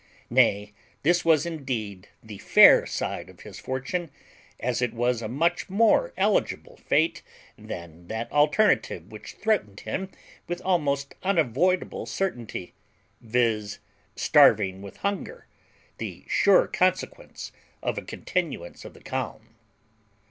[0.31, 0.73] nay,
[1.03, 4.09] this was indeed the fair side of his fortune,
[4.59, 7.21] as it was a much more eligible fate
[7.55, 10.09] than that alternative which threatened him
[10.47, 12.73] with almost unavoidable certainty,
[13.21, 13.77] viz.,
[14.15, 15.45] starving with hunger,
[15.99, 17.51] the sure consequence
[17.83, 19.53] of a continuance of the calm.